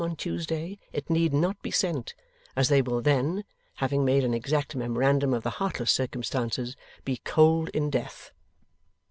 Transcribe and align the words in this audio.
on 0.03 0.15
Tuesday, 0.15 0.79
it 0.91 1.11
need 1.11 1.31
not 1.31 1.61
be 1.61 1.69
sent, 1.69 2.15
as 2.55 2.69
they 2.69 2.81
will 2.81 3.03
then 3.03 3.43
(having 3.75 4.03
made 4.03 4.23
an 4.23 4.33
exact 4.33 4.75
memorandum 4.75 5.31
of 5.31 5.43
the 5.43 5.51
heartless 5.61 5.91
circumstances) 5.91 6.75
be 7.05 7.17
'cold 7.17 7.69
in 7.69 7.87
death. 7.91 8.31